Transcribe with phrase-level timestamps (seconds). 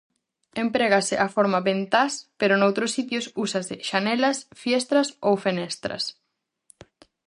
[0.63, 6.03] Emprégase a forma "ventás"; pero noutros sitios úsase "xanelas", "fiestras" ou "fenestras".